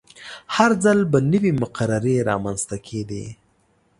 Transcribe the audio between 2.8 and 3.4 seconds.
کیدې.